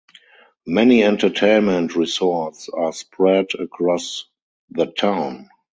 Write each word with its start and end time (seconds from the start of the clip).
Many 0.65 1.03
entertainment 1.03 1.95
resorts 1.95 2.69
are 2.69 2.91
spread 2.91 3.49
across 3.59 4.25
the 4.71 4.87
town. 4.87 5.47